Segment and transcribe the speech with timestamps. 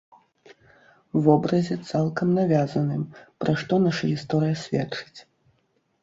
[1.25, 3.03] Вобразе цалкам навязаным,
[3.43, 5.19] пра што наша гісторыя сведчыць.